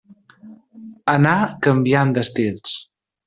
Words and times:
Anà 1.13 1.35
canviant 1.67 2.17
d'estils. 2.17 2.73